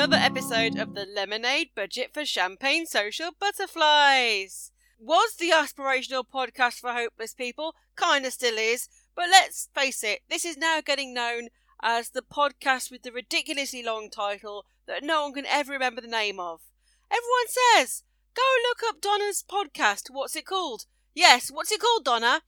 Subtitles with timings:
[0.00, 4.72] another episode of the Lemonade Budget for Champagne Social Butterflies.
[4.98, 10.46] Was the aspirational podcast for hopeless people, kinda still is, but let's face it, this
[10.46, 11.48] is now getting known
[11.82, 16.08] as the podcast with the ridiculously long title that no one can ever remember the
[16.08, 16.62] name of.
[17.10, 18.02] Everyone says,
[18.34, 20.04] go look up Donna's podcast.
[20.08, 20.86] What's it called?
[21.12, 22.40] Yes, what's it called, Donna?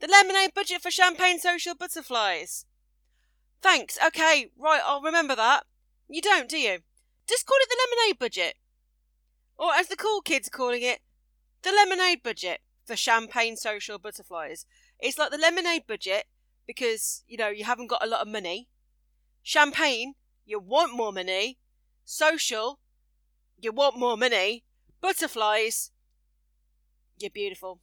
[0.00, 2.66] The Lemonade Budget for Champagne Social Butterflies.
[3.62, 3.96] Thanks.
[4.04, 5.66] Okay, right, I'll remember that.
[6.08, 6.78] You don't, do you?
[7.28, 8.54] Just call it the lemonade budget.
[9.58, 11.00] Or as the cool kids are calling it,
[11.62, 14.66] the lemonade budget for champagne social butterflies.
[15.00, 16.26] It's like the lemonade budget
[16.66, 18.68] because, you know, you haven't got a lot of money.
[19.42, 21.58] Champagne, you want more money.
[22.04, 22.78] Social,
[23.58, 24.64] you want more money.
[25.00, 25.90] Butterflies,
[27.18, 27.80] you're beautiful.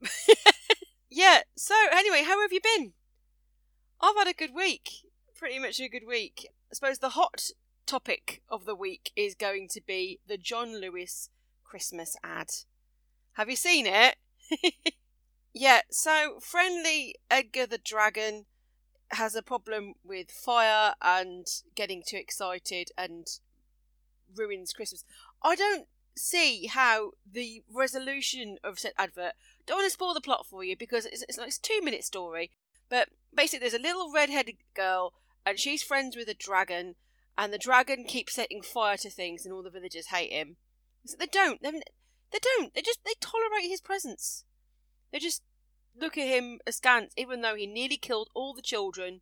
[1.10, 2.92] yeah, so anyway, how have you been?
[4.00, 4.90] I've had a good week.
[5.36, 6.48] Pretty much a good week.
[6.70, 7.50] I suppose the hot
[7.86, 11.30] topic of the week is going to be the John Lewis
[11.64, 12.48] Christmas ad.
[13.34, 14.16] Have you seen it?
[15.54, 18.46] yeah, so friendly Edgar the Dragon
[19.10, 23.26] has a problem with fire and getting too excited and
[24.36, 25.04] ruins Christmas.
[25.42, 29.32] I don't see how the resolution of said advert.
[29.66, 32.50] Don't want to spoil the plot for you because it's it's, two minute story.
[32.88, 35.14] But basically, there's a little red-headed girl
[35.46, 36.94] and she's friends with a dragon,
[37.36, 40.56] and the dragon keeps setting fire to things, and all the villagers hate him.
[41.06, 41.62] So they don't.
[41.62, 42.74] They, they don't.
[42.74, 44.44] They just they tolerate his presence.
[45.12, 45.42] They just
[45.98, 49.20] look at him askance, even though he nearly killed all the children.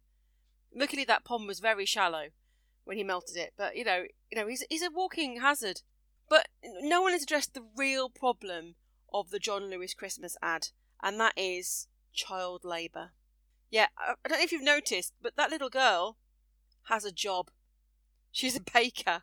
[0.74, 2.28] Luckily, that pond was very shallow
[2.84, 3.52] when he melted it.
[3.56, 5.82] But you know, you know, he's he's a walking hazard.
[6.28, 6.48] But
[6.80, 8.76] no one has addressed the real problem
[9.12, 10.68] of the John Lewis Christmas ad,
[11.02, 13.10] and that is child labour.
[13.70, 16.16] Yeah, I don't know if you've noticed, but that little girl
[16.84, 17.50] has a job.
[18.32, 19.22] She's a baker.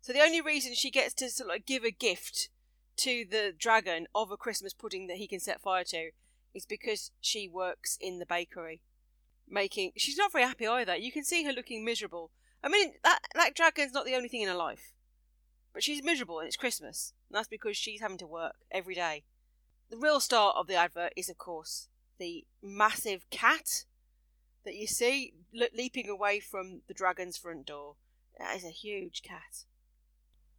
[0.00, 2.48] So the only reason she gets to sort of like give a gift
[2.96, 6.10] to the dragon of a Christmas pudding that he can set fire to
[6.52, 8.82] is because she works in the bakery.
[9.48, 10.96] Making she's not very happy either.
[10.96, 12.30] You can see her looking miserable.
[12.62, 14.92] I mean that that dragon's not the only thing in her life.
[15.72, 17.12] But she's miserable and it's Christmas.
[17.28, 19.24] And that's because she's having to work every day.
[19.90, 23.84] The real star of the advert is of course the massive cat
[24.64, 27.96] that you see le- leaping away from the dragon's front door.
[28.40, 29.64] That is a huge cat.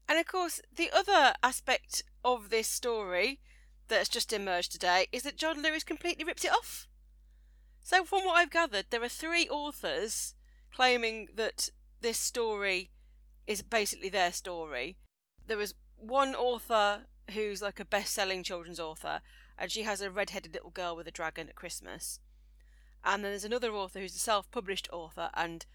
[0.07, 3.39] And of course, the other aspect of this story
[3.87, 6.87] that's just emerged today is that John Lewis completely ripped it off.
[7.81, 10.35] So, from what I've gathered, there are three authors
[10.71, 11.69] claiming that
[12.01, 12.91] this story
[13.47, 14.97] is basically their story.
[15.47, 19.21] There was one author who's like a best selling children's author,
[19.57, 22.19] and she has a red headed little girl with a dragon at Christmas.
[23.03, 25.65] And then there's another author who's a self published author, and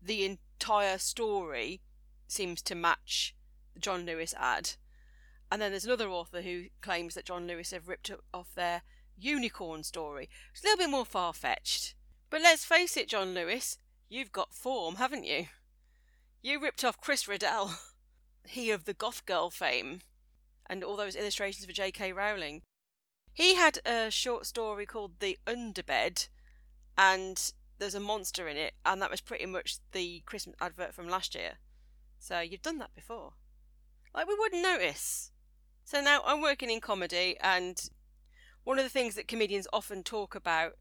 [0.00, 1.80] the entire story
[2.28, 3.34] seems to match
[3.72, 4.72] the John Lewis ad.
[5.50, 8.82] And then there's another author who claims that John Lewis have ripped off their
[9.16, 10.28] unicorn story.
[10.52, 11.94] It's a little bit more far fetched.
[12.28, 13.78] But let's face it, John Lewis,
[14.08, 15.46] you've got form, haven't you?
[16.42, 17.76] You ripped off Chris Riddell,
[18.44, 20.00] he of the Goth Girl fame,
[20.66, 22.12] and all those illustrations for J.K.
[22.12, 22.62] Rowling.
[23.32, 26.28] He had a short story called The Underbed,
[26.98, 31.08] and there's a monster in it, and that was pretty much the Christmas advert from
[31.08, 31.54] last year.
[32.18, 33.32] So you've done that before.
[34.14, 35.32] Like we wouldn't notice.
[35.84, 37.90] So now I'm working in comedy, and
[38.62, 40.74] one of the things that comedians often talk about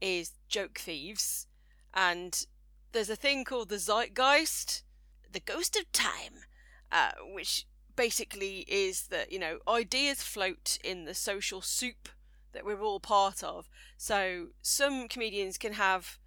[0.00, 1.46] is joke thieves.
[1.92, 2.46] And
[2.92, 4.82] there's a thing called the zeitgeist,
[5.30, 6.44] the ghost of time,
[6.90, 7.66] uh, which
[7.96, 12.08] basically is that, you know, ideas float in the social soup
[12.52, 13.68] that we're all part of.
[13.96, 16.18] So some comedians can have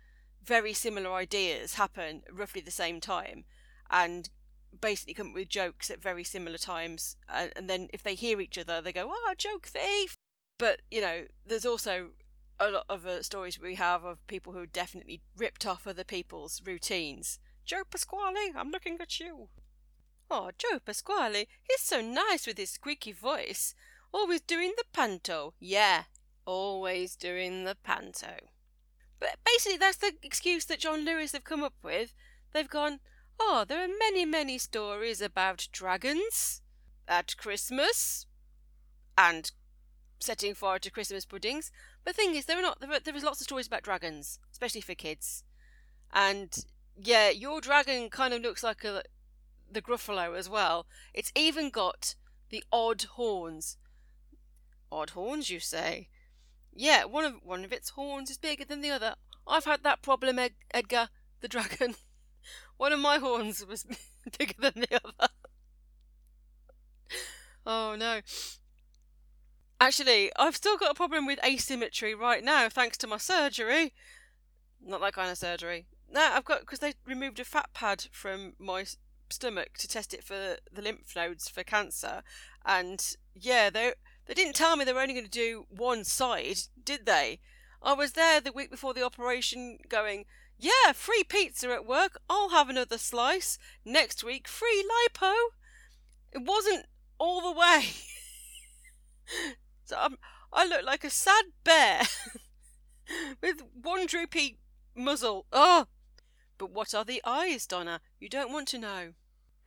[0.47, 3.43] very similar ideas happen roughly the same time
[3.91, 4.29] and
[4.79, 8.39] basically come up with jokes at very similar times and, and then if they hear
[8.39, 10.15] each other they go oh joke thief.
[10.57, 12.11] But you know there's also
[12.59, 16.61] a lot of uh, stories we have of people who definitely ripped off other people's
[16.65, 17.39] routines.
[17.65, 19.49] Joe pasquale i'm looking at you.
[20.31, 23.75] Oh joe pasquale he's so nice with his squeaky voice.
[24.13, 25.53] Always doing the panto.
[25.59, 26.03] Yeah
[26.47, 28.37] always doing the panto.
[29.19, 32.13] But basically, that's the excuse that John Lewis have come up with.
[32.53, 32.99] They've gone,
[33.39, 36.61] oh, there are many, many stories about dragons
[37.07, 38.25] at Christmas
[39.17, 39.51] and
[40.19, 41.71] setting fire to Christmas puddings.
[42.03, 42.79] But the thing is, there are not.
[42.79, 45.43] There, are, lots of stories about dragons, especially for kids.
[46.13, 46.65] And
[46.95, 49.03] yeah, your dragon kind of looks like a
[49.69, 50.85] the Gruffalo as well.
[51.13, 52.15] It's even got
[52.49, 53.77] the odd horns.
[54.91, 56.09] Odd horns, you say?
[56.77, 59.15] Yeah, one of one of its horns is bigger than the other.
[59.47, 61.09] I've had that problem, Ed- Edgar
[61.41, 61.95] the dragon.
[62.77, 63.83] one of my horns was
[64.37, 65.33] bigger than the other.
[67.69, 68.21] Oh no.
[69.79, 73.93] Actually, I've still got a problem with asymmetry right now, thanks to my surgery.
[74.81, 75.87] Not that kind of surgery.
[76.09, 78.85] No, I've got because they removed a fat pad from my
[79.29, 82.23] stomach to test it for the lymph nodes for cancer,
[82.65, 83.93] and yeah, they
[84.27, 87.39] they didn't tell me they were only going to do one side, did they?
[87.81, 90.25] I was there the week before the operation, going,
[90.57, 92.19] yeah, free pizza at work.
[92.29, 94.47] I'll have another slice next week.
[94.47, 95.33] Free lipo.
[96.31, 96.85] It wasn't
[97.19, 97.85] all the way.
[99.85, 100.17] so I'm,
[100.51, 102.01] I look like a sad bear
[103.41, 104.57] with one droopy
[104.95, 105.45] muzzle.
[105.53, 105.85] Oh,
[106.57, 108.01] but what are the eyes, Donna?
[108.19, 109.13] You don't want to know.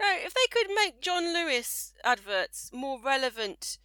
[0.00, 3.78] Now, if they could make John Lewis adverts more relevant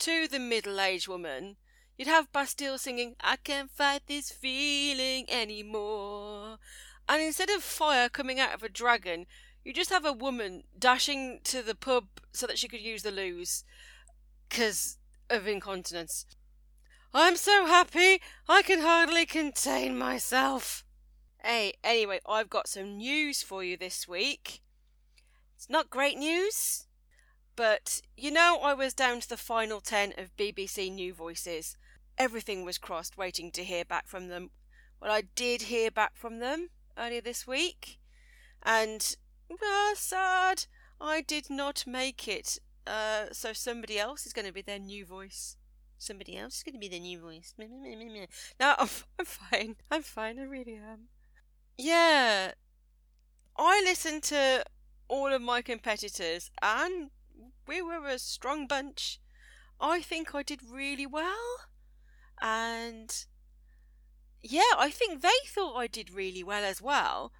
[0.00, 1.56] to the middle-aged woman,
[1.96, 6.58] you'd have Bastille singing, I can't fight this feeling anymore.
[7.08, 9.26] And instead of fire coming out of a dragon,
[9.64, 13.10] you just have a woman dashing to the pub so that she could use the
[13.10, 13.64] loos
[14.48, 14.96] because
[15.28, 16.24] of incontinence.
[17.12, 20.84] I'm so happy I can hardly contain myself.
[21.42, 24.62] Hey, anyway, I've got some news for you this week.
[25.56, 26.86] It's not great news,
[27.60, 31.76] but you know, I was down to the final 10 of BBC New Voices.
[32.16, 34.48] Everything was crossed, waiting to hear back from them.
[34.98, 37.98] Well, I did hear back from them earlier this week,
[38.62, 39.14] and
[39.62, 40.64] ah, sad,
[41.02, 42.56] I did not make it.
[42.86, 45.58] Uh, so somebody else is going to be their new voice.
[45.98, 47.52] Somebody else is going to be their new voice.
[47.58, 47.66] no,
[48.78, 49.76] I'm, I'm fine.
[49.90, 50.38] I'm fine.
[50.38, 51.08] I really am.
[51.76, 52.52] Yeah,
[53.54, 54.64] I listened to
[55.08, 57.10] all of my competitors, and
[57.70, 59.20] we were a strong bunch.
[59.80, 61.68] I think I did really well,
[62.42, 63.24] and
[64.42, 67.32] yeah, I think they thought I did really well as well,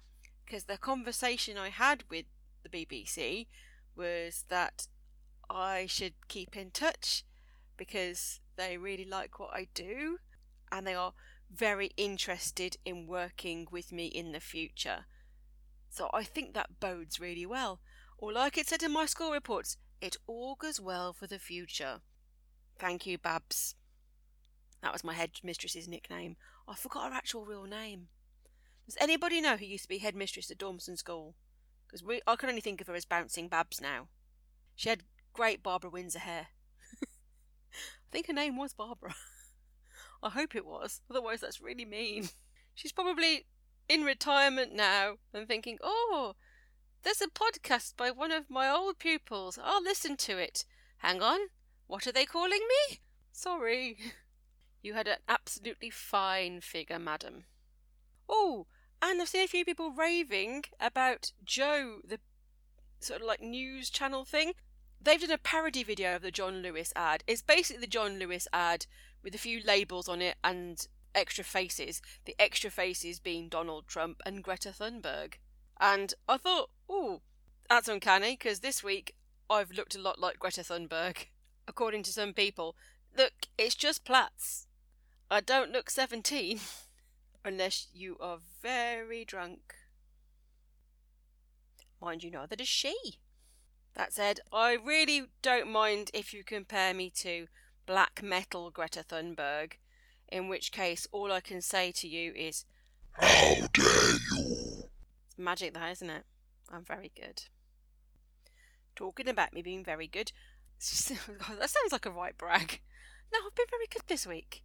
[0.45, 2.27] because the conversation I had with
[2.63, 3.47] the BBC
[3.93, 4.87] was that
[5.49, 7.25] I should keep in touch
[7.75, 10.19] because they really like what I do
[10.71, 11.13] and they are
[11.53, 15.05] very interested in working with me in the future.
[15.89, 17.81] So I think that bodes really well.
[18.17, 22.01] Or, like it said in my school reports, it augurs well for the future.
[22.79, 23.75] Thank you, Babs.
[24.81, 26.37] That was my headmistress's nickname.
[26.67, 28.07] I forgot her actual real name.
[28.85, 31.35] Does anybody know who used to be headmistress at Dormston School?
[31.87, 34.07] Because I can only think of her as Bouncing Babs now.
[34.75, 35.03] She had
[35.33, 36.47] great Barbara Windsor hair.
[37.03, 39.13] I think her name was Barbara.
[40.23, 42.29] I hope it was, otherwise, that's really mean.
[42.73, 43.45] She's probably
[43.87, 46.35] in retirement now and thinking, oh,
[47.03, 49.59] there's a podcast by one of my old pupils.
[49.61, 50.65] I'll listen to it.
[50.97, 51.39] Hang on,
[51.87, 52.99] what are they calling me?
[53.31, 53.97] Sorry.
[54.83, 57.43] You had an absolutely fine figure, madam.
[58.27, 58.65] Oh,
[58.99, 62.19] and I've seen a few people raving about Joe, the
[62.99, 64.53] sort of like news channel thing.
[64.99, 67.23] They've done a parody video of the John Lewis ad.
[67.27, 68.85] It's basically the John Lewis ad
[69.23, 72.01] with a few labels on it and extra faces.
[72.25, 75.33] The extra faces being Donald Trump and Greta Thunberg.
[75.81, 77.21] And I thought, oh,
[77.67, 79.15] that's uncanny because this week
[79.49, 81.25] I've looked a lot like Greta Thunberg,
[81.67, 82.75] according to some people.
[83.17, 84.67] Look, it's just plaits.
[85.29, 86.59] I don't look 17
[87.45, 89.73] unless you are very drunk.
[91.99, 92.95] Mind you, neither does she.
[93.95, 97.47] That said, I really don't mind if you compare me to
[97.87, 99.73] black metal Greta Thunberg,
[100.29, 102.65] in which case all I can say to you is,
[103.13, 104.70] How dare you!
[105.31, 106.25] It's magic, that, isn't it?
[106.69, 107.43] I'm very good.
[108.97, 110.33] Talking about me being very good,
[110.79, 112.81] that sounds like a right brag.
[113.31, 114.61] No, I've been very good this week.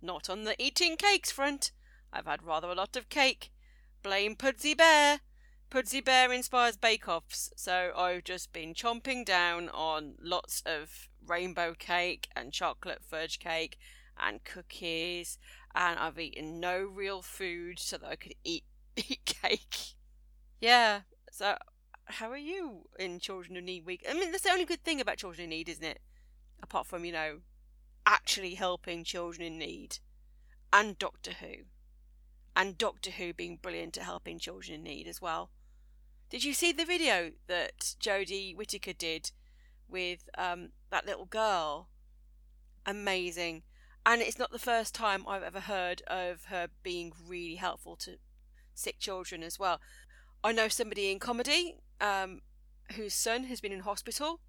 [0.00, 1.70] Not on the eating cakes front.
[2.12, 3.52] I've had rather a lot of cake.
[4.02, 5.20] Blame Pudsey Bear.
[5.70, 12.26] Pudsey Bear inspires bake-offs, so I've just been chomping down on lots of rainbow cake
[12.34, 13.78] and chocolate fudge cake
[14.18, 15.38] and cookies,
[15.76, 18.64] and I've eaten no real food so that I could eat
[18.96, 19.94] eat cake.
[20.60, 21.56] Yeah, so
[22.04, 24.04] how are you in Children in Need Week?
[24.08, 26.00] I mean, that's the only good thing about Children in Need, isn't it?
[26.62, 27.38] Apart from, you know,
[28.06, 29.98] actually helping children in need.
[30.72, 31.64] And Doctor Who.
[32.56, 35.50] And Doctor Who being brilliant at helping children in need as well.
[36.30, 39.32] Did you see the video that Jodie Whittaker did
[39.88, 41.88] with um, that little girl?
[42.86, 43.62] Amazing.
[44.04, 48.16] And it's not the first time I've ever heard of her being really helpful to
[48.74, 49.80] sick children as well.
[50.44, 52.42] I know somebody in comedy um,
[52.96, 54.40] whose son has been in hospital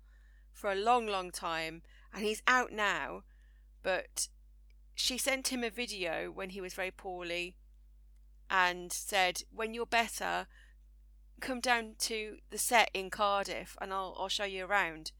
[0.51, 1.81] for a long, long time,
[2.13, 3.23] and he's out now.
[3.81, 4.27] But
[4.95, 7.55] she sent him a video when he was very poorly
[8.49, 10.47] and said, When you're better,
[11.41, 15.11] come down to the set in Cardiff and I'll, I'll show you around.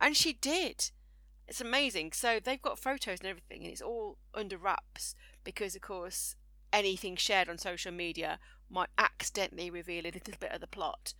[0.00, 0.90] And she did.
[1.48, 2.12] It's amazing.
[2.12, 5.14] So they've got photos and everything, and it's all under wraps
[5.44, 6.34] because, of course,
[6.72, 11.14] anything shared on social media might accidentally reveal a little bit of the plot.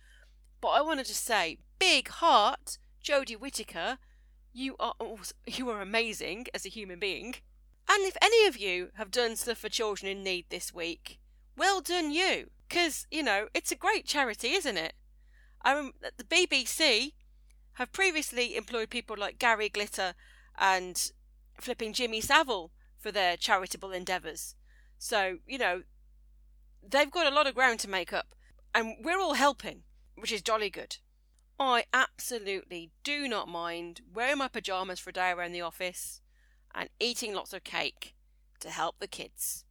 [0.61, 3.99] But I wanted to say, big heart, Jodie Whittaker,
[4.53, 4.95] you are
[5.47, 7.35] you are amazing as a human being.
[7.89, 11.19] And if any of you have done stuff for children in need this week,
[11.55, 12.49] well done you.
[12.67, 14.93] Because, you know, it's a great charity, isn't it?
[15.63, 17.13] I the BBC
[17.73, 20.15] have previously employed people like Gary Glitter
[20.57, 21.11] and
[21.59, 24.55] flipping Jimmy Savile for their charitable endeavours.
[24.97, 25.83] So, you know,
[26.87, 28.35] they've got a lot of ground to make up.
[28.73, 29.83] And we're all helping,
[30.15, 30.97] which is jolly good.
[31.59, 36.21] I absolutely do not mind wearing my pyjamas for a day around the office
[36.75, 38.13] and eating lots of cake
[38.59, 39.65] to help the kids.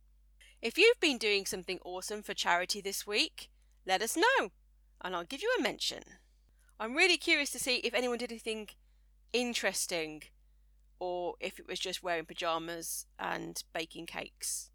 [0.60, 3.50] If you've been doing something awesome for charity this week,
[3.86, 4.50] let us know
[5.00, 6.02] and I'll give you a mention.
[6.80, 8.68] I'm really curious to see if anyone did anything
[9.32, 10.22] interesting
[10.98, 14.70] or if it was just wearing pyjamas and baking cakes.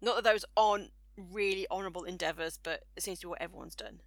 [0.00, 4.00] Not that those aren't really honourable endeavours, but it seems to be what everyone's done.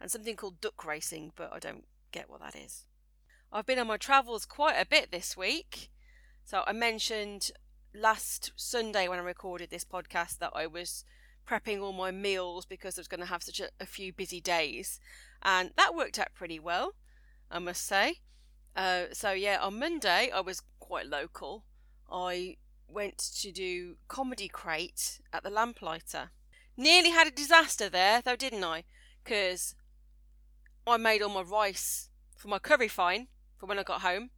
[0.00, 2.84] And something called duck racing, but I don't get what that is.
[3.52, 5.90] I've been on my travels quite a bit this week.
[6.44, 7.50] So I mentioned
[7.94, 11.04] last Sunday when I recorded this podcast that I was
[11.48, 14.40] prepping all my meals because I was going to have such a, a few busy
[14.40, 14.98] days.
[15.42, 16.94] And that worked out pretty well,
[17.50, 18.16] I must say.
[18.76, 21.64] Uh, so yeah, on Monday I was quite local.
[22.10, 22.56] I
[22.88, 26.30] went to do Comedy Crate at the Lamplighter.
[26.76, 28.84] Nearly had a disaster there, though, didn't I?
[29.22, 29.74] Because
[30.86, 34.30] I made all my rice for my curry fine for when I got home,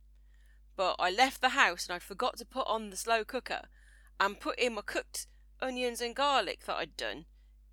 [0.76, 3.62] but I left the house and I forgot to put on the slow cooker
[4.21, 5.26] and put in my cooked
[5.61, 7.25] onions and garlic that I'd done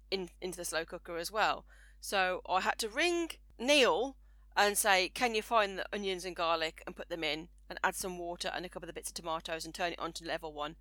[0.10, 1.66] in into the slow cooker as well.
[2.00, 4.18] So I had to ring Neil
[4.56, 7.96] and say, "Can you find the onions and garlic and put them in and add
[7.96, 10.54] some water and a couple of bits of tomatoes and turn it on to level
[10.54, 10.76] one?"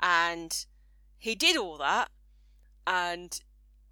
[0.00, 0.66] And
[1.18, 2.10] he did all that,
[2.86, 3.40] and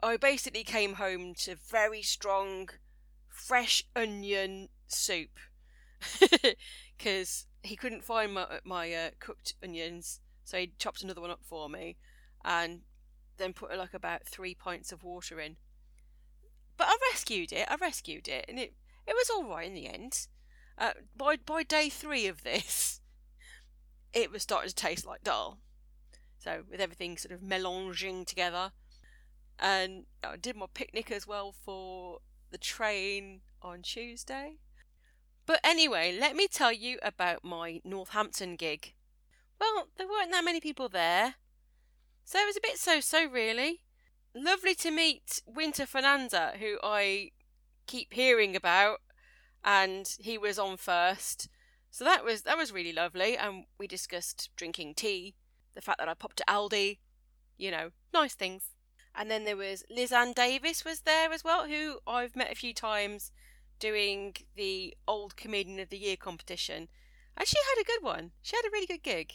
[0.03, 2.69] I basically came home to very strong,
[3.29, 5.39] fresh onion soup
[6.99, 11.43] because he couldn't find my my uh, cooked onions, so he chopped another one up
[11.43, 11.97] for me,
[12.45, 12.83] and
[13.39, 15.57] then put like about three pints of water in.
[16.77, 17.67] But I rescued it.
[17.71, 18.75] I rescued it, and it
[19.07, 20.29] it was all right in the end.
[20.79, 23.01] Uh, by by day three of this,
[24.13, 25.59] it was starting to taste like dal.
[26.39, 28.71] So with everything sort of melanging together,
[29.59, 32.21] and I did my picnic as well for
[32.51, 34.59] the train on Tuesday.
[35.47, 38.95] But anyway, let me tell you about my Northampton gig.
[39.61, 41.35] Well, there weren't that many people there,
[42.25, 43.83] so it was a bit so so, really.
[44.35, 47.31] Lovely to meet Winter Fernanda, who I
[47.87, 49.01] keep hearing about,
[49.65, 51.49] and he was on first.
[51.91, 55.35] So that was that was really lovely, and we discussed drinking tea,
[55.75, 56.99] the fact that I popped to Aldi,
[57.57, 58.71] you know, nice things.
[59.15, 62.57] And then there was Liz Ann Davis was there as well, who I've met a
[62.57, 63.33] few times
[63.81, 66.89] doing the old comedian of the year competition,
[67.37, 68.33] and she had a good one.
[68.43, 69.33] She had a really good gig.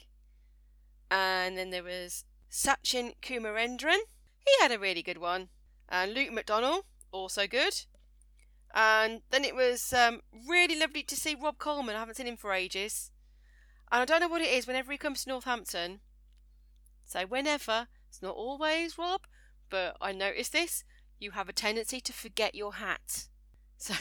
[1.09, 3.99] And then there was Sachin Kumarendran.
[4.39, 5.49] He had a really good one.
[5.87, 7.85] And Luke McDonnell, also good.
[8.73, 11.95] And then it was um, really lovely to see Rob Coleman.
[11.95, 13.11] I haven't seen him for ages.
[13.91, 15.99] And I don't know what it is whenever he comes to Northampton.
[17.05, 19.21] So whenever, it's not always Rob,
[19.69, 20.83] but I noticed this.
[21.19, 23.27] You have a tendency to forget your hat.
[23.77, 23.93] So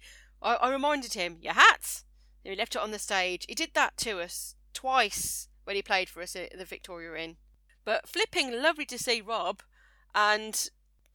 [0.42, 2.02] I, I, reminded him, your hat.
[2.44, 3.46] And he left it on the stage.
[3.48, 7.36] He did that to us twice when he played for us at the Victoria Inn.
[7.84, 9.62] But flipping lovely to see Rob
[10.14, 10.68] and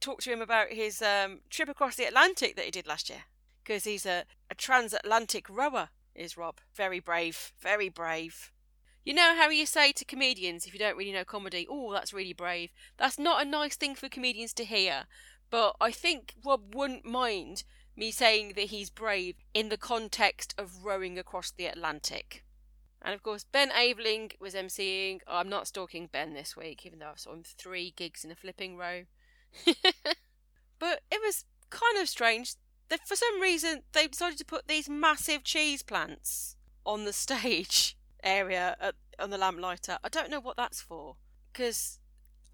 [0.04, 3.24] talk to him about his um, trip across the Atlantic that he did last year.
[3.62, 6.58] Because he's a, a transatlantic rower, is Rob.
[6.74, 8.52] Very brave, very brave.
[9.04, 12.12] You know how you say to comedians, if you don't really know comedy, oh, that's
[12.12, 12.70] really brave.
[12.96, 15.04] That's not a nice thing for comedians to hear.
[15.50, 17.64] But I think Rob wouldn't mind
[17.96, 22.44] me saying that he's brave in the context of rowing across the Atlantic.
[23.00, 25.20] And of course, Ben Aveling was emceeing.
[25.26, 28.30] Oh, I'm not stalking Ben this week, even though I saw him three gigs in
[28.30, 29.04] a flipping row.
[30.78, 32.54] but it was kind of strange
[32.88, 37.96] that for some reason they decided to put these massive cheese plants on the stage
[38.22, 39.98] area at, on the lamplighter.
[40.02, 41.16] I don't know what that's for
[41.52, 41.98] because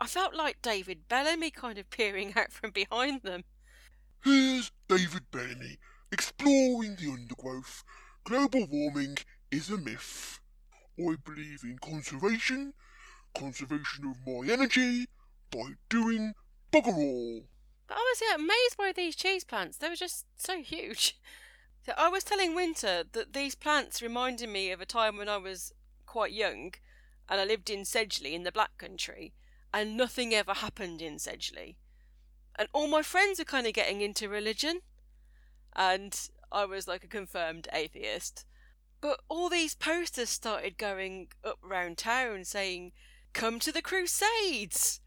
[0.00, 3.44] I felt like David Bellamy kind of peering out from behind them.
[4.24, 5.78] Here's David Bellamy
[6.12, 7.84] exploring the undergrowth.
[8.24, 9.16] Global warming
[9.50, 10.40] is a myth.
[10.98, 12.74] I believe in conservation,
[13.34, 15.06] conservation of my energy,
[15.50, 16.34] by doing
[17.86, 19.76] But I was yeah, amazed by these cheese plants.
[19.76, 21.18] They were just so huge.
[21.86, 25.38] So I was telling Winter that these plants reminded me of a time when I
[25.38, 25.72] was
[26.04, 26.74] quite young
[27.26, 29.32] and I lived in Sedgley in the Black Country
[29.72, 31.76] and nothing ever happened in Sedgley.
[32.58, 34.80] And all my friends are kind of getting into religion.
[35.74, 36.14] And
[36.52, 38.44] I was like a confirmed atheist.
[39.00, 42.92] But all these posters started going up round town saying,
[43.32, 45.00] Come to the Crusades!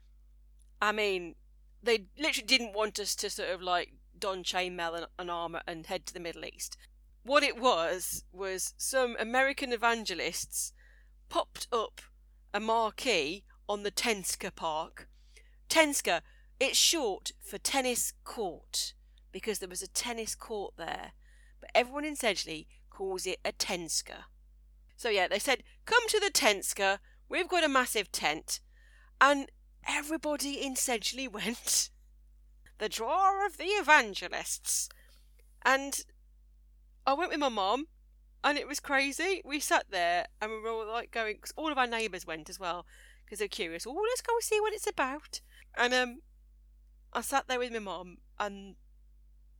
[0.81, 1.35] I mean,
[1.83, 5.85] they literally didn't want us to sort of like don chainmail and, and armor and
[5.85, 6.77] head to the Middle East.
[7.23, 10.73] What it was was some American evangelists
[11.29, 12.01] popped up
[12.53, 15.07] a marquee on the Tenska Park.
[15.69, 16.21] Tenska,
[16.59, 18.93] it's short for tennis court
[19.31, 21.13] because there was a tennis court there,
[21.59, 24.25] but everyone in Sedgley calls it a Tenska.
[24.95, 26.99] So yeah, they said, "Come to the Tenska.
[27.27, 28.59] We've got a massive tent,"
[29.19, 29.49] and
[29.87, 31.89] everybody in Sedgley went.
[32.79, 34.89] The drawer of the evangelists,
[35.63, 36.01] and
[37.05, 37.87] I went with my mom,
[38.43, 39.41] and it was crazy.
[39.45, 42.49] We sat there and we were all like going because all of our neighbours went
[42.49, 42.85] as well
[43.23, 43.87] because they're curious.
[43.87, 45.41] Oh, let's go see what it's about.
[45.77, 46.19] And um,
[47.13, 48.75] I sat there with my mom, and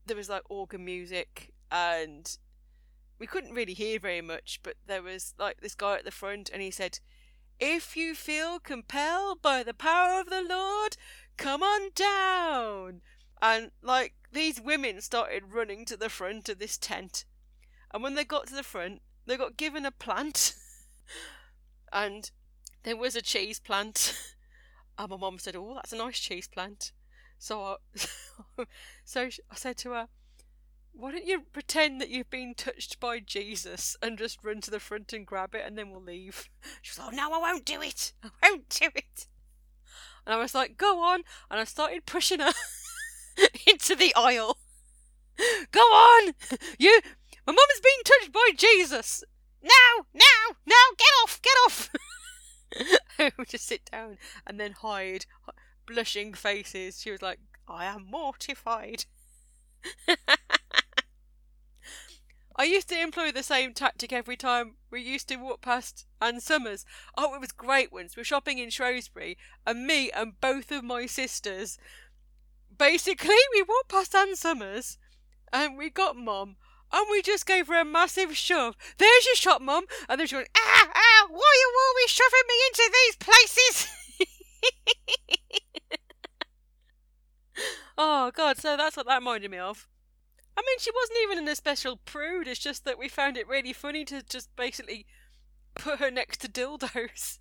[0.06, 2.38] there was like organ music, and
[3.20, 4.60] we couldn't really hear very much.
[4.64, 7.00] But there was like this guy at the front, and he said,
[7.66, 10.98] "If you feel compelled by the power of the Lord,
[11.38, 13.02] come on down."
[13.42, 17.24] And like these women started running to the front of this tent,
[17.94, 20.56] and when they got to the front, they got given a plant,
[21.94, 22.30] and
[22.84, 24.14] there was a cheese plant.
[24.98, 26.92] and my mum said, "Oh, that's a nice cheese plant."
[27.40, 27.78] So,
[28.58, 28.66] I,
[29.06, 30.10] so I said to her,
[30.94, 34.80] "Why don't you pretend that you've been touched by Jesus and just run to the
[34.80, 36.50] front and grab it, and then we'll leave?"
[36.82, 38.14] She was like, "Oh no, I won't do it.
[38.24, 39.28] I won't do it."
[40.26, 42.54] And I was like, "Go on!" And I started pushing her
[43.68, 44.58] into the aisle.
[45.72, 46.34] Go on,
[46.78, 47.02] you.
[47.46, 49.24] My mum's been touched by Jesus.
[49.62, 50.76] No, no, no!
[50.98, 51.42] Get off!
[51.42, 51.90] Get off!
[53.20, 55.26] I would just sit down and then hide,
[55.86, 57.02] blushing faces.
[57.02, 59.06] She was like, I am mortified.
[62.56, 66.40] I used to employ the same tactic every time we used to walk past Ann
[66.40, 66.86] Summers.
[67.18, 68.16] Oh, it was great once.
[68.16, 71.78] We were shopping in Shrewsbury, and me and both of my sisters
[72.78, 74.98] basically we walked past Ann Summers
[75.52, 76.56] and we got mum
[76.92, 78.76] and we just gave her a massive shove.
[78.98, 79.86] There's your shop, mum.
[80.08, 83.88] And then she went, ah, ah, why are you always shoving me into these places?
[87.98, 89.88] oh, God, so that's what that reminded me of.
[90.56, 93.48] I mean, she wasn't even in a special prude, it's just that we found it
[93.48, 95.06] really funny to just basically
[95.76, 97.40] put her next to dildos.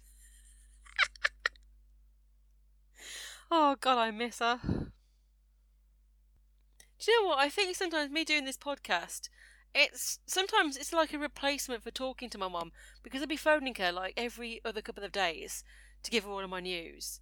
[3.51, 4.61] oh, God, I miss her.
[4.65, 7.39] Do you know what?
[7.39, 9.29] I think sometimes me doing this podcast
[9.75, 12.73] it's sometimes it's like a replacement for talking to my mum
[13.03, 15.65] because I'd be phoning her like every other couple of days
[16.03, 17.21] to give her all of my news.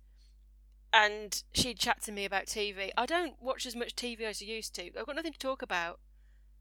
[0.92, 2.90] And she'd chat to me about TV.
[2.96, 4.90] I don't watch as much TV as I used to.
[4.98, 6.00] I've got nothing to talk about.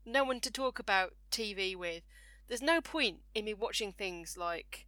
[0.05, 2.03] No one to talk about TV with.
[2.47, 4.85] There's no point in me watching things like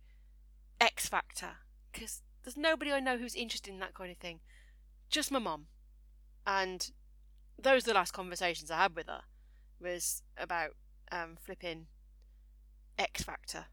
[0.79, 1.57] X Factor
[1.91, 4.39] because there's nobody I know who's interested in that kind of thing.
[5.09, 5.67] Just my mum.
[6.45, 6.91] And
[7.59, 9.21] those are the last conversations I had with her
[9.79, 10.71] was about
[11.11, 11.87] um, flipping
[12.97, 13.65] X Factor.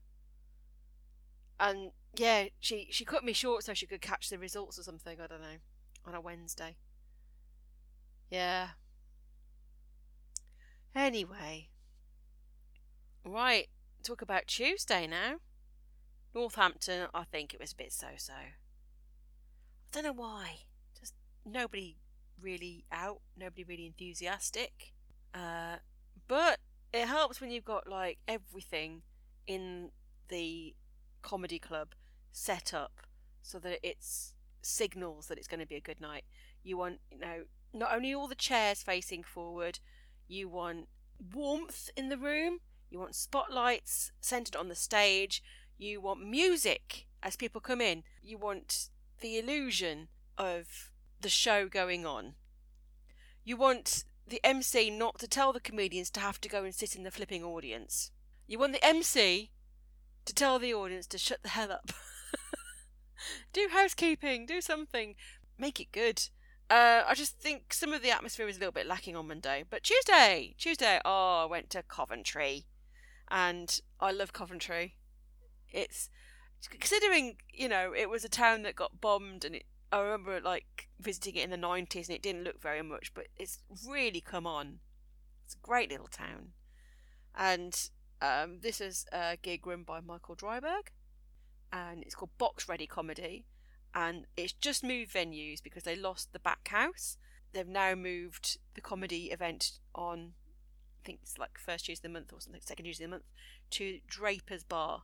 [1.60, 5.20] And yeah, she she cut me short so she could catch the results or something.
[5.20, 5.58] I don't know
[6.06, 6.76] on a Wednesday.
[8.30, 8.68] Yeah.
[10.94, 11.68] Anyway,
[13.24, 13.68] right.
[14.02, 15.36] Talk about Tuesday now.
[16.34, 17.08] Northampton.
[17.14, 18.32] I think it was a bit so-so.
[18.32, 18.52] I
[19.92, 20.58] don't know why.
[20.98, 21.96] Just nobody
[22.40, 23.20] really out.
[23.36, 24.92] Nobody really enthusiastic.
[25.34, 25.76] Uh,
[26.26, 26.58] but
[26.92, 29.02] it helps when you've got like everything
[29.46, 29.90] in
[30.28, 30.74] the
[31.22, 31.94] comedy club
[32.32, 33.00] set up
[33.42, 36.24] so that it's signals that it's going to be a good night.
[36.62, 39.78] You want, you know, not only all the chairs facing forward,
[40.26, 40.88] you want
[41.34, 45.42] warmth in the room, you want spotlights centered on the stage,
[45.76, 48.88] you want music as people come in, you want
[49.20, 52.34] the illusion of the show going on.
[53.44, 56.94] You want the MC not to tell the comedians to have to go and sit
[56.94, 58.10] in the flipping audience.
[58.46, 59.50] You want the MC
[60.28, 61.90] to tell the audience to shut the hell up.
[63.52, 65.14] do housekeeping, do something,
[65.58, 66.28] make it good.
[66.70, 69.64] Uh, I just think some of the atmosphere was a little bit lacking on Monday.
[69.68, 72.66] But Tuesday, Tuesday, oh, I went to Coventry,
[73.30, 74.96] and I love Coventry.
[75.70, 76.10] It's
[76.68, 80.88] considering you know it was a town that got bombed and it I remember like
[80.98, 84.46] visiting it in the nineties and it didn't look very much, but it's really come
[84.46, 84.80] on.
[85.46, 86.52] It's a great little town,
[87.34, 87.88] and
[88.20, 90.88] um, this is a gig run by Michael Dryberg,
[91.72, 93.44] and it's called Box Ready Comedy,
[93.94, 97.16] and it's just moved venues because they lost the back house.
[97.52, 100.32] They've now moved the comedy event on,
[101.02, 103.16] I think it's like first Tuesday of the month or something, second Tuesday of the
[103.16, 103.28] month,
[103.70, 105.02] to Draper's Bar.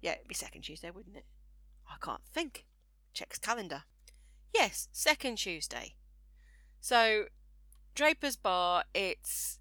[0.00, 1.26] Yeah, it'd be second Tuesday, wouldn't it?
[1.88, 2.66] I can't think.
[3.12, 3.84] Checks calendar.
[4.54, 5.94] Yes, second Tuesday.
[6.80, 7.24] So,
[7.94, 9.58] Draper's Bar, it's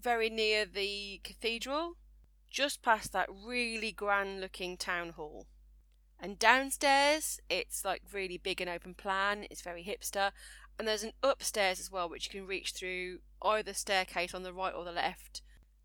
[0.00, 1.96] very near the cathedral,
[2.50, 5.46] just past that really grand looking town hall.
[6.20, 10.30] And downstairs, it's like really big and open plan, it's very hipster.
[10.78, 14.52] And there's an upstairs as well, which you can reach through either staircase on the
[14.52, 15.42] right or the left.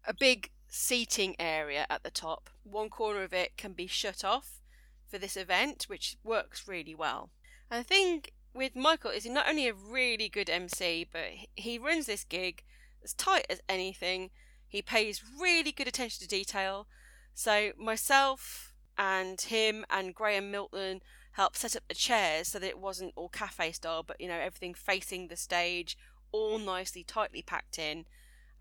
[0.08, 2.50] A big seating area at the top.
[2.64, 4.62] One corner of it can be shut off
[5.08, 7.30] for this event, which works really well.
[7.70, 11.78] And the thing with Michael is he's not only a really good MC, but he
[11.78, 12.64] runs this gig
[13.04, 14.30] as tight as anything.
[14.68, 16.88] He pays really good attention to detail.
[17.34, 21.02] So myself and him and Graham Milton
[21.34, 24.40] helped set up the chairs so that it wasn't all cafe style, but you know
[24.40, 25.98] everything facing the stage,
[26.32, 28.06] all nicely tightly packed in.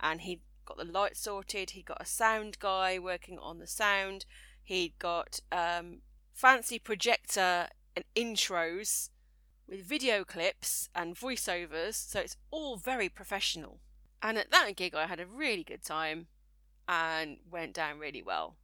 [0.01, 1.70] And he got the lights sorted.
[1.70, 4.27] He got a sound guy working on the sound.
[4.62, 9.09] He got um, fancy projector and intros
[9.66, 13.81] with video clips and voiceovers, so it's all very professional.
[14.22, 16.26] And at that gig, I had a really good time
[16.88, 18.57] and went down really well.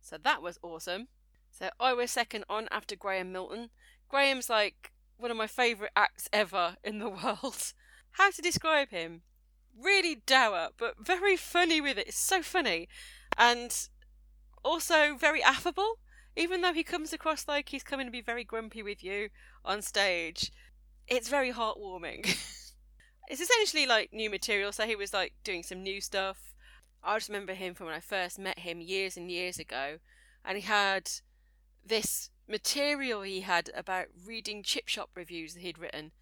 [0.00, 1.08] So that was awesome.
[1.50, 3.70] So I was second on after Graham Milton.
[4.08, 7.72] Graham's like one of my favourite acts ever in the world.
[8.12, 9.22] How to describe him?
[9.80, 12.08] really dour, but very funny with it.
[12.08, 12.88] It's so funny.
[13.36, 13.88] And
[14.64, 15.98] also very affable,
[16.36, 19.28] even though he comes across like he's coming to be very grumpy with you
[19.64, 20.52] on stage.
[21.06, 22.36] It's very heartwarming.
[23.28, 26.54] it's essentially like new material, so he was like doing some new stuff.
[27.02, 29.98] I just remember him from when I first met him years and years ago,
[30.44, 31.10] and he had
[31.84, 36.12] this material he had about reading chip shop reviews that he'd written.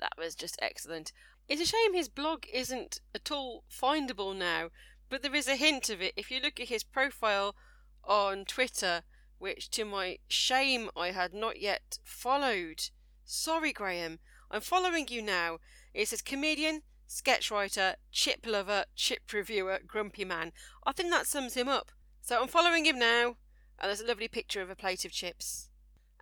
[0.00, 1.12] That was just excellent.
[1.48, 4.70] It's a shame his blog isn't at all findable now,
[5.08, 7.54] but there is a hint of it if you look at his profile
[8.02, 9.02] on Twitter,
[9.38, 12.88] which to my shame I had not yet followed.
[13.24, 14.18] Sorry, Graham.
[14.54, 15.58] I'm following you now.
[15.92, 20.52] It says comedian, sketch writer, chip lover, chip reviewer, grumpy man.
[20.86, 21.90] I think that sums him up.
[22.22, 23.34] So I'm following him now,
[23.80, 25.70] and there's a lovely picture of a plate of chips.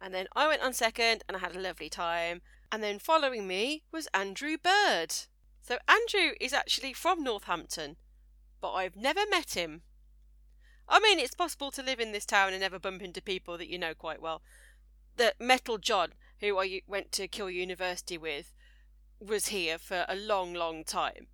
[0.00, 2.40] And then I went on second, and I had a lovely time.
[2.72, 5.12] And then following me was Andrew Bird.
[5.60, 7.96] So Andrew is actually from Northampton,
[8.62, 9.82] but I've never met him.
[10.88, 13.68] I mean, it's possible to live in this town and never bump into people that
[13.68, 14.40] you know quite well.
[15.18, 18.52] The Metal John, who I went to Keele University with,
[19.20, 21.28] was here for a long, long time,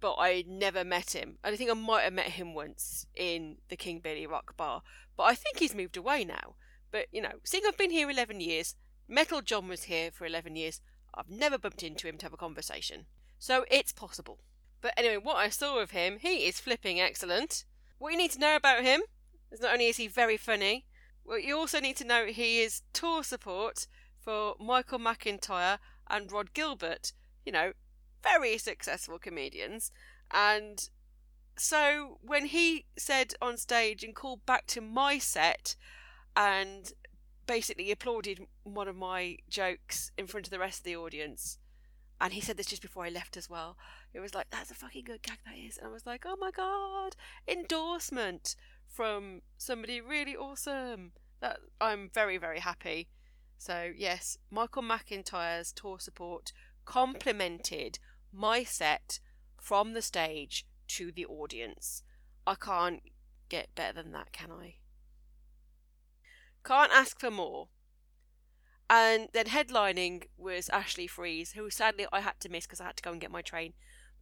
[0.00, 1.36] but I never met him.
[1.44, 4.82] I think I might have met him once in the King Billy Rock Bar,
[5.16, 6.56] but I think he's moved away now.
[6.90, 8.74] But, you know, seeing I've been here 11 years,
[9.06, 10.80] Metal John was here for 11 years.
[11.14, 13.06] I've never bumped into him to have a conversation.
[13.38, 14.38] So it's possible.
[14.80, 17.64] But anyway, what I saw of him, he is flipping excellent.
[17.98, 19.02] What you need to know about him
[19.52, 20.86] is not only is he very funny,
[21.26, 23.86] well, you also need to know he is tour support
[24.26, 25.78] for Michael McIntyre
[26.10, 27.12] and Rhod Gilbert.
[27.44, 27.72] You know,
[28.24, 29.92] very successful comedians.
[30.32, 30.90] And
[31.56, 35.76] so when he said on stage and called back to my set
[36.34, 36.92] and
[37.46, 41.58] basically applauded one of my jokes in front of the rest of the audience.
[42.20, 43.76] And he said this just before I left as well.
[44.12, 45.78] It was like, that's a fucking good gag, that is.
[45.78, 47.14] And I was like, oh my god,
[47.46, 48.56] endorsement
[48.88, 51.12] from somebody really awesome.
[51.40, 53.08] That I'm very, very happy.
[53.58, 56.52] So, yes, Michael McIntyre's tour support
[56.84, 57.98] complemented
[58.32, 59.18] my set
[59.60, 62.02] from the stage to the audience.
[62.46, 63.02] I can't
[63.48, 64.76] get better than that, can I?
[66.64, 67.68] Can't ask for more.
[68.88, 72.96] And then headlining was Ashley Frieze, who sadly I had to miss because I had
[72.96, 73.72] to go and get my train.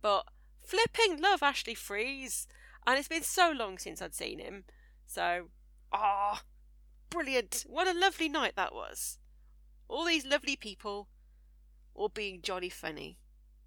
[0.00, 0.24] But
[0.62, 2.46] flipping love Ashley Frieze.
[2.86, 4.64] And it's been so long since I'd seen him.
[5.06, 5.48] So,
[5.92, 6.46] ah, oh,
[7.10, 7.64] brilliant.
[7.66, 9.18] What a lovely night that was.
[9.88, 11.08] All these lovely people,
[11.94, 13.18] all being jolly funny.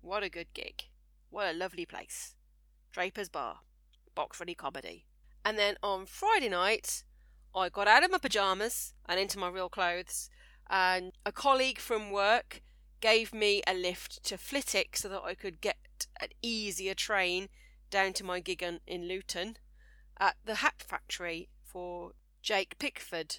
[0.02, 0.84] What a good gig.
[1.30, 2.36] What a lovely place.
[2.92, 3.60] Draper's Bar.
[4.16, 5.06] Box Ready Comedy.
[5.46, 7.04] And then on Friday night,
[7.56, 10.30] I got out of my pajamas and into my real clothes,
[10.70, 12.62] and a colleague from work
[13.00, 17.48] gave me a lift to Flitwick so that I could get an easier train
[17.90, 19.58] down to my gig in Luton
[20.20, 23.38] at the hat factory for Jake Pickford.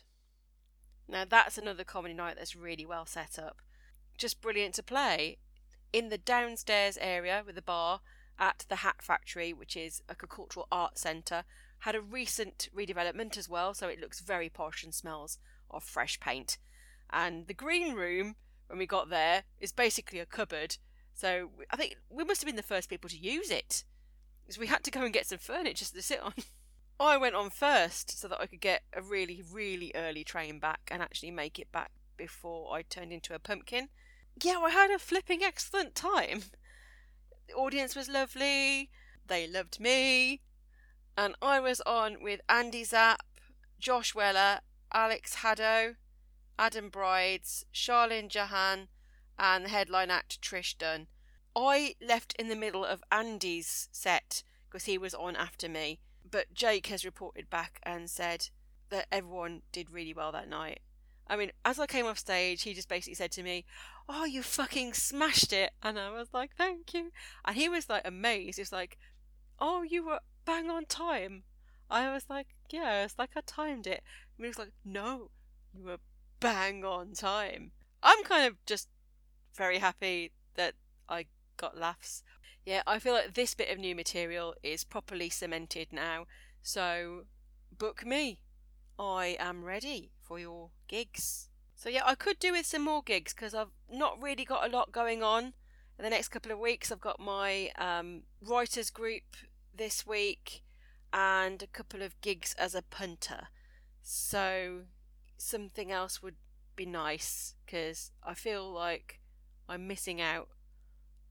[1.09, 3.63] Now that's another comedy night that's really well set up.
[4.17, 5.39] Just brilliant to play.
[5.93, 8.01] In the downstairs area with the bar
[8.39, 11.45] at the Hat Factory, which is like a cultural arts centre,
[11.81, 15.39] had a recent redevelopment as well, so it looks very posh and smells
[15.71, 16.59] of fresh paint.
[17.11, 20.77] And the green room, when we got there, is basically a cupboard.
[21.15, 23.85] So I think we must have been the first people to use it.
[24.45, 26.35] Because we had to go and get some furniture to sit on.
[27.01, 30.81] I went on first so that I could get a really, really early train back
[30.91, 33.89] and actually make it back before I turned into a pumpkin.
[34.43, 36.43] Yeah, I had a flipping excellent time.
[37.47, 38.91] The audience was lovely,
[39.27, 40.43] they loved me,
[41.17, 43.23] and I was on with Andy Zapp,
[43.79, 44.61] Josh Weller,
[44.93, 45.95] Alex Haddo,
[46.59, 48.89] Adam Brides, Charlene Jahan,
[49.39, 51.07] and the headline act Trish Dunn.
[51.55, 56.53] I left in the middle of Andy's set because he was on after me but
[56.55, 58.49] Jake has reported back and said
[58.91, 60.81] that everyone did really well that night.
[61.27, 63.67] I mean, as I came off stage, he just basically said to me,
[64.09, 67.13] "Oh, you fucking smashed it," and I was like, "Thank you."
[67.45, 68.57] And he was like amazed.
[68.57, 68.99] He was like,
[69.59, 71.45] "Oh, you were bang on time."
[71.91, 74.03] I was like, "Yeah, it's like I timed it."
[74.37, 75.31] And he was like, "No,
[75.75, 76.01] you were
[76.41, 78.89] bang on time." I'm kind of just
[79.55, 80.75] very happy that
[81.09, 82.23] I got laughs.
[82.69, 86.27] Yeah, I feel like this bit of new material is properly cemented now.
[86.61, 87.23] So
[87.73, 88.43] book me.
[88.99, 91.49] I am ready for your gigs.
[91.75, 94.71] So yeah, I could do with some more gigs because I've not really got a
[94.71, 95.55] lot going on
[95.99, 96.93] in the next couple of weeks.
[96.93, 99.39] I've got my um, writers group
[99.75, 100.63] this week
[101.11, 103.49] and a couple of gigs as a punter.
[104.03, 104.81] So
[105.39, 106.37] something else would
[106.77, 109.21] be nice because I feel like
[109.71, 110.49] I'm missing out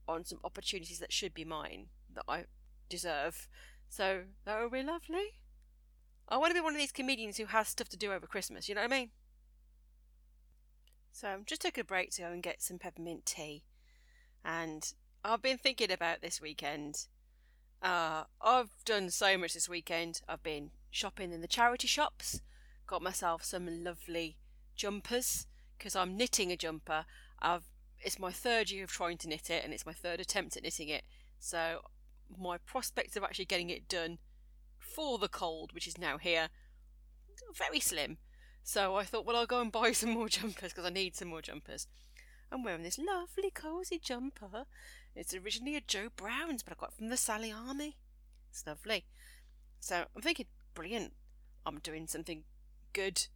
[0.07, 2.45] on some opportunities that should be mine that I
[2.89, 3.47] deserve.
[3.89, 5.39] So that would be lovely.
[6.29, 8.67] I want to be one of these comedians who has stuff to do over Christmas,
[8.67, 9.09] you know what I mean?
[11.11, 13.63] So I'm just took a break to go and get some peppermint tea.
[14.43, 14.93] And
[15.23, 17.07] I've been thinking about this weekend.
[17.81, 20.21] Uh, I've done so much this weekend.
[20.27, 22.41] I've been shopping in the charity shops,
[22.85, 24.37] got myself some lovely
[24.75, 27.05] jumpers because I'm knitting a jumper.
[27.41, 27.69] I've
[28.01, 30.63] it's my third year of trying to knit it and it's my third attempt at
[30.63, 31.03] knitting it.
[31.39, 31.81] So
[32.38, 34.17] my prospects of actually getting it done
[34.77, 36.49] for the cold, which is now here,
[37.55, 38.17] very slim.
[38.63, 41.29] So I thought, well, I'll go and buy some more jumpers because I need some
[41.29, 41.88] more jumpers.
[42.51, 44.65] I'm wearing this lovely cozy jumper.
[45.15, 47.97] It's originally a Joe Browns, but I got it from the Sally Army.
[48.49, 49.05] It's lovely.
[49.79, 51.13] So I'm thinking, brilliant.
[51.65, 52.43] I'm doing something
[52.93, 53.27] good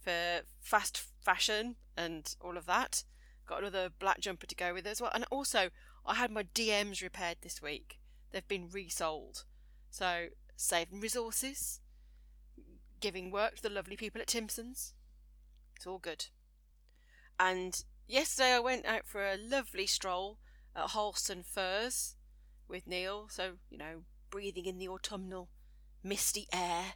[0.00, 3.04] for fast fashion and all of that.
[3.48, 5.10] Got another black jumper to go with as well.
[5.14, 5.70] And also,
[6.04, 7.98] I had my DMs repaired this week.
[8.30, 9.44] They've been resold.
[9.90, 11.80] So, saving resources,
[13.00, 14.92] giving work to the lovely people at Timpson's.
[15.76, 16.26] It's all good.
[17.40, 20.38] And yesterday I went out for a lovely stroll
[20.76, 22.16] at Harlestone Firs
[22.68, 23.28] with Neil.
[23.30, 25.48] So, you know, breathing in the autumnal,
[26.02, 26.94] misty air,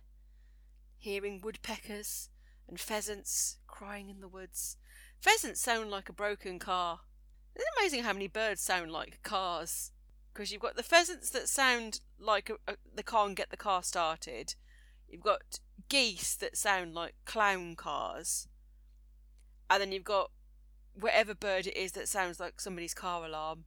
[0.99, 2.29] hearing woodpeckers
[2.69, 4.77] and pheasants crying in the woods,
[5.23, 6.99] Pheasants sound like a broken car.
[7.55, 9.93] It's amazing how many birds sound like cars.
[10.35, 13.85] Because you've got the pheasants that sound like a, a, they can't get the car
[13.85, 14.57] started.
[15.09, 18.49] You've got geese that sound like clown cars.
[19.71, 20.33] And then you've got
[20.99, 23.67] whatever bird it is that sounds like somebody's car alarm.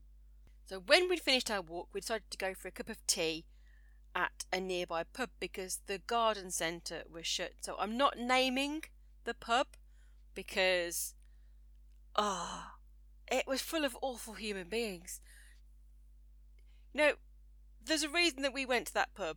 [0.66, 3.46] So when we'd finished our walk, we decided to go for a cup of tea
[4.14, 7.52] at a nearby pub because the garden centre was shut.
[7.62, 8.82] So I'm not naming
[9.24, 9.68] the pub
[10.34, 11.14] because
[12.16, 15.20] Ah, oh, it was full of awful human beings.
[16.94, 17.12] You know,
[17.84, 19.36] there's a reason that we went to that pub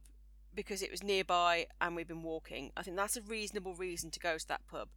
[0.53, 2.71] because it was nearby and we've been walking.
[2.77, 4.89] I think that's a reasonable reason to go to that pub.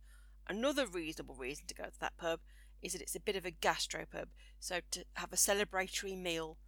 [0.49, 2.40] Another reasonable reason to go to that pub
[2.81, 4.27] is that it's a bit of a gastropub,
[4.59, 6.59] so to have a celebratory meal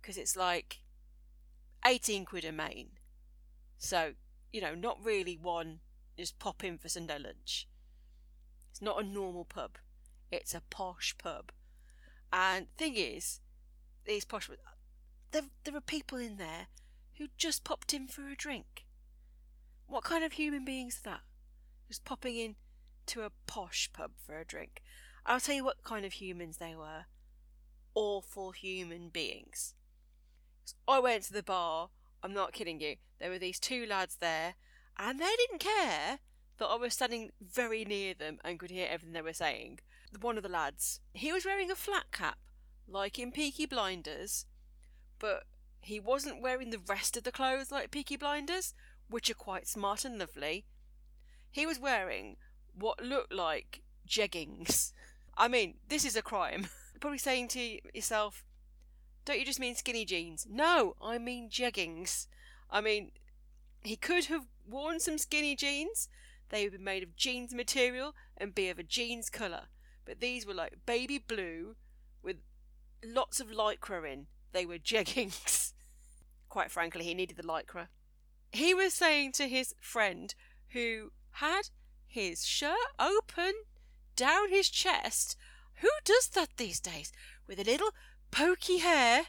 [0.00, 0.80] because it's like
[1.86, 2.90] 18 quid a main.
[3.78, 4.12] So,
[4.52, 5.80] you know, not really one
[6.16, 7.66] just pop in for Sunday lunch.
[8.70, 9.78] It's not a normal pub.
[10.32, 11.52] It's a posh pub.
[12.32, 13.40] And thing is,
[14.06, 14.48] these posh
[15.30, 16.68] there there are people in there
[17.18, 18.86] who just popped in for a drink.
[19.86, 21.20] What kind of human beings are that?
[21.88, 22.56] Just popping in
[23.06, 24.82] to a posh pub for a drink.
[25.26, 27.04] I'll tell you what kind of humans they were.
[27.94, 29.74] Awful human beings.
[30.88, 31.90] I went to the bar,
[32.22, 32.96] I'm not kidding you.
[33.20, 34.54] There were these two lads there,
[34.98, 36.20] and they didn't care
[36.58, 39.80] that I was standing very near them and could hear everything they were saying
[40.20, 41.00] one of the lads.
[41.14, 42.38] He was wearing a flat cap,
[42.88, 44.46] like in Peaky Blinders,
[45.18, 45.44] but
[45.80, 48.74] he wasn't wearing the rest of the clothes like Peaky Blinders,
[49.08, 50.64] which are quite smart and lovely.
[51.50, 52.36] He was wearing
[52.74, 54.92] what looked like jeggings.
[55.36, 56.68] I mean, this is a crime.
[57.00, 58.44] Probably saying to yourself,
[59.24, 60.46] don't you just mean skinny jeans?
[60.48, 62.26] No, I mean jeggings.
[62.70, 63.12] I mean,
[63.82, 66.08] he could have worn some skinny jeans.
[66.48, 69.68] They would be made of jeans material and be of a jeans colour.
[70.04, 71.76] But these were like baby blue
[72.22, 72.36] with
[73.04, 74.26] lots of lycra in.
[74.52, 75.72] They were jeggings.
[76.48, 77.88] Quite frankly, he needed the lycra.
[78.50, 80.34] He was saying to his friend
[80.72, 81.70] who had
[82.06, 83.52] his shirt open
[84.16, 85.36] down his chest,
[85.76, 87.12] who does that these days?
[87.46, 87.90] With a little
[88.30, 89.26] pokey hair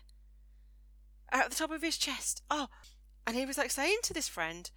[1.31, 2.43] out the top of his chest.
[2.51, 2.67] Oh,
[3.25, 4.69] and he was like saying to this friend,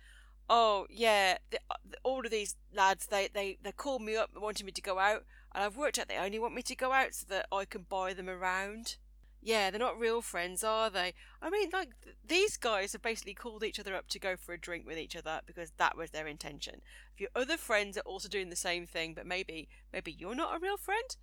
[0.49, 4.31] "Oh yeah, the, uh, the, all of these lads they they they called me up
[4.35, 5.25] wanting me to go out,
[5.57, 7.87] and I've worked out they only want me to go out so that I can
[7.89, 8.99] buy them around."
[9.43, 11.15] Yeah, they're not real friends, are they?
[11.41, 14.53] I mean, like th- these guys have basically called each other up to go for
[14.53, 16.83] a drink with each other because that was their intention.
[17.15, 20.57] If your other friends are also doing the same thing, but maybe maybe you're not
[20.57, 21.17] a real friend,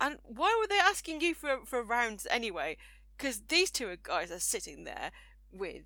[0.00, 2.76] and why were they asking you for for rounds anyway?
[3.16, 5.10] Because these two guys are sitting there
[5.52, 5.82] with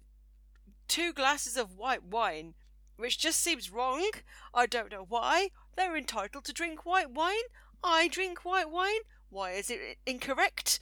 [0.86, 2.54] two glasses of white wine,
[2.96, 4.10] which just seems wrong.
[4.54, 5.50] I don't know why.
[5.76, 7.48] They're entitled to drink white wine.
[7.84, 9.02] I drink white wine.
[9.28, 10.80] Why is it incorrect?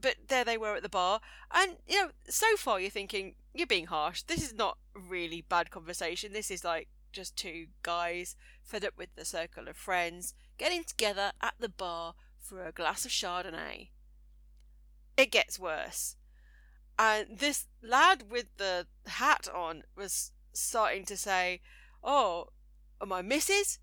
[0.00, 1.20] But there they were at the bar,
[1.52, 4.22] and you know, so far you're thinking you're being harsh.
[4.22, 6.32] This is not really bad conversation.
[6.32, 11.32] This is like just two guys fed up with the circle of friends getting together
[11.40, 13.88] at the bar for a glass of Chardonnay.
[15.16, 16.16] It gets worse.
[16.98, 21.60] And this lad with the hat on was starting to say,
[22.02, 22.48] Oh,
[23.04, 23.78] my missus?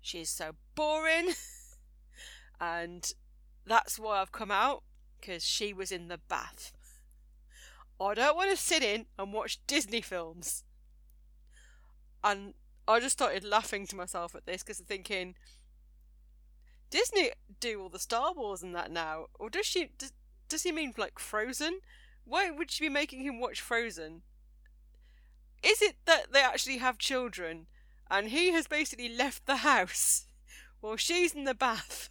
[0.00, 1.32] She's so boring.
[2.60, 3.12] and
[3.66, 4.82] that's why I've come out,
[5.20, 6.72] because she was in the bath.
[8.00, 10.64] I don't want to sit in and watch Disney films.
[12.22, 12.54] And
[12.86, 15.34] I just started laughing to myself at this because I'm thinking,
[16.90, 19.90] Disney do all the Star Wars and that now, or does she?
[19.98, 20.12] Does,
[20.48, 21.80] does he mean like Frozen?
[22.24, 24.22] Why would she be making him watch Frozen?
[25.62, 27.66] Is it that they actually have children,
[28.10, 30.26] and he has basically left the house
[30.80, 32.08] while she's in the bath,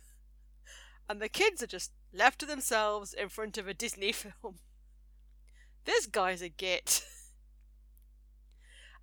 [1.10, 4.60] and the kids are just left to themselves in front of a Disney film?
[5.86, 7.04] This guy's a git.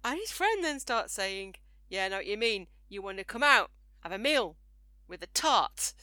[0.05, 1.55] And his friend then starts saying,
[1.89, 2.67] Yeah, I know what you mean.
[2.91, 4.57] You want to come out, have a meal,
[5.09, 5.95] with a tart.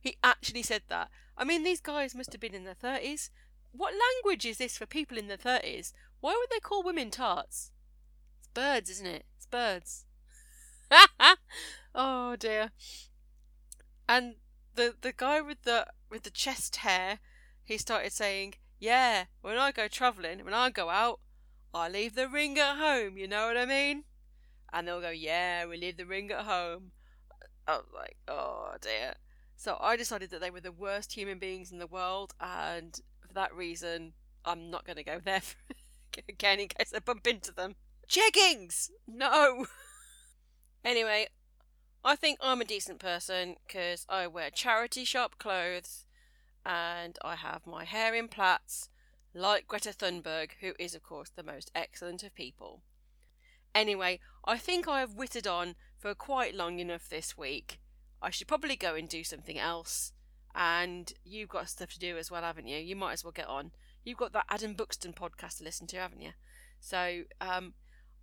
[0.00, 1.08] He actually said that.
[1.36, 3.30] I mean, these guys must have been in their 30s.
[3.72, 5.92] What language is this for people in their 30s?
[6.20, 7.72] Why would they call women tarts?
[8.38, 9.24] It's birds, isn't it?
[9.36, 10.04] It's birds.
[11.96, 12.70] oh dear.
[14.08, 14.36] And
[14.78, 17.18] the the guy with the with the chest hair,
[17.64, 21.20] he started saying, "Yeah, when I go travelling, when I go out,
[21.74, 23.18] I leave the ring at home.
[23.18, 24.04] You know what I mean?"
[24.72, 26.92] And they'll go, "Yeah, we leave the ring at home."
[27.66, 29.14] I was like, oh dear.
[29.56, 33.34] So I decided that they were the worst human beings in the world, and for
[33.34, 34.14] that reason,
[34.44, 35.42] I'm not going to go there
[36.28, 37.74] again in case I bump into them.
[38.08, 38.88] Jeggings!
[39.06, 39.66] No!
[40.84, 41.28] anyway,
[42.04, 46.04] I think I'm a decent person because I wear charity shop clothes
[46.64, 48.88] and I have my hair in plaits,
[49.34, 52.82] like Greta Thunberg, who is, of course, the most excellent of people.
[53.74, 57.80] Anyway, I think I have witted on for quite long enough this week.
[58.22, 60.12] I should probably go and do something else.
[60.54, 62.78] And you've got stuff to do as well, haven't you?
[62.78, 63.72] You might as well get on.
[64.04, 66.32] You've got that Adam Buxton podcast to listen to, haven't you?
[66.80, 67.74] So, um,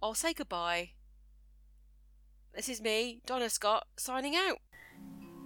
[0.01, 0.91] I'll say goodbye.
[2.55, 4.59] This is me, Donna Scott, signing out.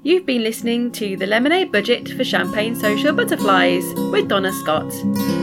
[0.04, 4.92] You've been listening to The Lemonade Budget for Champagne Social Butterflies with Donna Scott.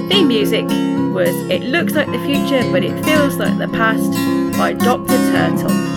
[0.09, 0.65] Theme music
[1.13, 4.13] was It Looks Like the Future But It Feels Like the Past
[4.57, 5.09] by Dr.
[5.09, 5.96] Turtle.